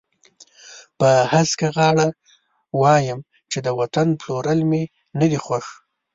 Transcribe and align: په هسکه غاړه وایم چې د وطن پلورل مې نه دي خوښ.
په 0.99 1.09
هسکه 1.31 1.67
غاړه 1.75 2.07
وایم 2.81 3.19
چې 3.51 3.59
د 3.65 3.67
وطن 3.79 4.07
پلورل 4.19 4.59
مې 4.69 4.83
نه 5.19 5.25
دي 5.31 5.39
خوښ. 5.45 5.65